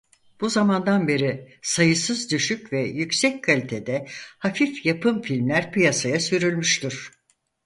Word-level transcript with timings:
Bu 0.41 0.49
zamandan 0.49 1.07
beri 1.07 1.57
sayısız 1.61 2.31
düşük 2.31 2.73
ve 2.73 2.81
yüksek 2.85 3.43
kalitede 3.43 4.07
hafif 4.37 4.85
yapım 4.85 5.21
filmler 5.21 5.71
piyasaya 5.71 6.19
sürülmüştür. 6.19 7.11